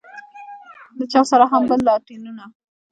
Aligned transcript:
له 0.97 1.05
چا 1.11 1.21
سره 1.31 1.45
هم 1.51 1.63
بل 1.69 1.79
لاټينونه. 1.87 2.43